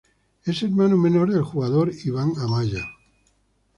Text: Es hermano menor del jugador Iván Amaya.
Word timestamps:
Es 0.45 0.63
hermano 0.63 0.97
menor 0.97 1.29
del 1.31 1.43
jugador 1.43 1.91
Iván 2.05 2.33
Amaya. 2.39 2.83